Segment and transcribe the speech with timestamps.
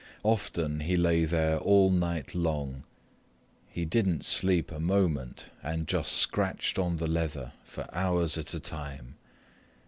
[0.23, 2.85] Often he lay there all night long.
[3.67, 8.59] He didn't sleep a moment and just scratched on the leather for hours at a
[8.59, 9.13] time.